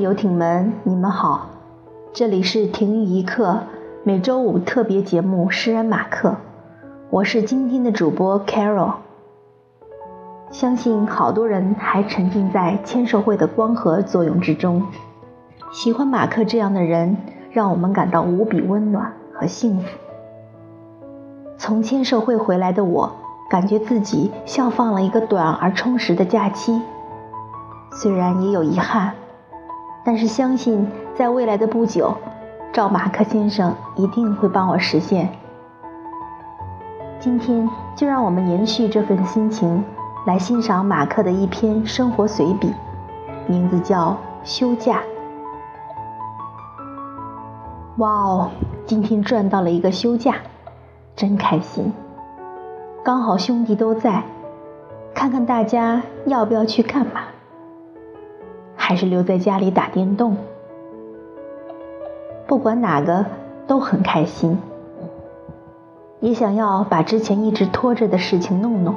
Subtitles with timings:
[0.00, 1.48] 游艇们，你们好，
[2.12, 3.58] 这里是停语一刻
[4.04, 6.28] 每周五特别节目《诗人马克》，
[7.10, 8.92] 我是今天的主播 Carol。
[10.52, 14.86] 相信好多人还沉浸在签售会的光合作用之中，
[15.72, 17.16] 喜欢马克这样的人，
[17.50, 19.88] 让我们感到无比温暖和幸福。
[21.56, 23.10] 从签售会回来的我，
[23.50, 26.80] 感觉自己像放了一个短而充实的假期，
[27.90, 29.12] 虽然也有遗憾。
[30.04, 32.14] 但是相信，在未来的不久，
[32.72, 35.28] 赵马克先生一定会帮我实现。
[37.20, 39.84] 今天就让我们延续这份心情，
[40.26, 42.72] 来欣赏马克的一篇生活随笔，
[43.46, 44.10] 名字叫
[44.44, 44.94] 《休假》。
[47.96, 48.50] 哇哦，
[48.86, 50.36] 今天赚到了一个休假，
[51.16, 51.92] 真开心！
[53.04, 54.22] 刚好兄弟都在，
[55.12, 57.22] 看看大家要不要去干嘛。
[58.88, 60.34] 还是留在家里打电动，
[62.46, 63.26] 不管哪个
[63.66, 64.58] 都很开心。
[66.20, 68.94] 也想要把之前一直拖着的事情弄弄。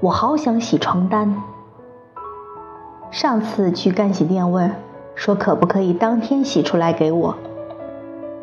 [0.00, 1.40] 我好想洗床单。
[3.12, 4.72] 上次去干洗店问，
[5.14, 7.36] 说可不可以当天洗出来给我，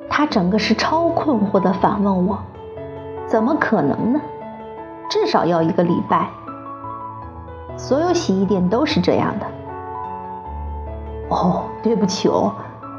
[0.10, 2.40] 他整个是超困惑的反问我
[3.28, 4.22] ：“怎么可能呢？
[5.10, 6.30] 至少要一个礼拜。”
[7.76, 9.46] 所有洗衣店都是这样的。
[11.36, 12.54] 哦，对不起哦，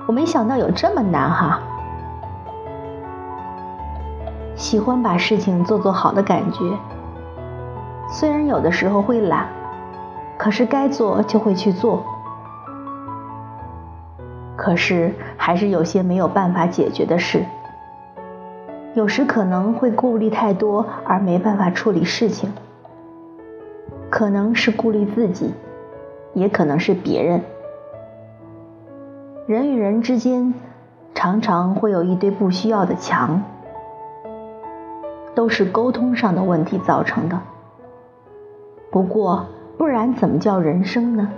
[0.06, 1.58] 我没想到有这么难哈。
[4.54, 6.60] 喜欢把事情做做好的感觉，
[8.10, 9.48] 虽然有的时候会懒，
[10.36, 12.04] 可是该做就会去做。
[14.54, 17.42] 可是还是有些没有办法解决的事，
[18.94, 22.52] 有时可能会顾虑太多而没办法处理事情，
[24.10, 25.54] 可能是顾虑自己，
[26.34, 27.42] 也可能是别人。
[29.46, 30.54] 人与人之间，
[31.14, 33.44] 常常会有一堆不需要的墙，
[35.36, 37.38] 都是沟通上的问题造成的。
[38.90, 39.46] 不过，
[39.78, 41.30] 不然怎么叫人生呢？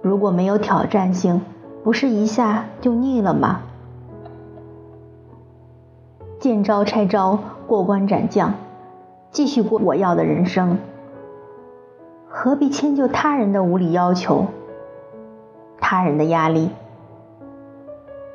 [0.00, 1.42] 如果没有挑战性，
[1.82, 3.60] 不是一下就腻了吗？
[6.38, 8.54] 见招拆招，过关斩将，
[9.30, 10.78] 继续过我要的人生。
[12.26, 14.46] 何必迁就他人的无理要求？
[15.86, 16.70] 他人的压力，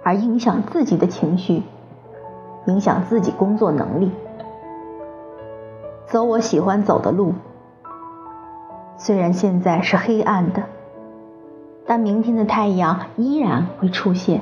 [0.04, 1.64] 而影响自己的情绪，
[2.68, 4.12] 影响自己工作能力。
[6.06, 7.34] 走我喜欢走的路，
[8.98, 10.62] 虽然现在是黑暗的，
[11.88, 14.42] 但明天的太阳依然会出现。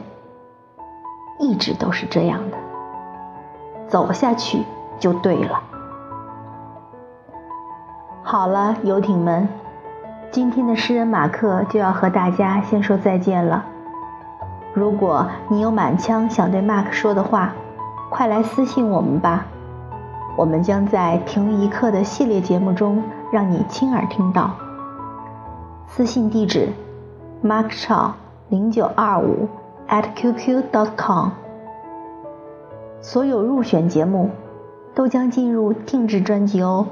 [1.39, 2.57] 一直都是这样的，
[3.87, 4.63] 走下去
[4.99, 5.61] 就对了。
[8.21, 9.47] 好了，游艇们。
[10.29, 13.65] 今天的诗人马克就要和大家先说再见了。
[14.73, 17.53] 如果你有满腔想对马克说的话，
[18.09, 19.45] 快来私信我们吧，
[20.35, 23.01] 我们将在停一刻的系列节目中
[23.31, 24.51] 让你亲耳听到。
[25.87, 26.69] 私信地址
[27.43, 28.11] ：markchow
[28.49, 29.47] 零九二五
[29.87, 31.29] @qq.com。
[33.01, 34.29] 所有入选节目
[34.93, 36.87] 都将进入定制专辑哦。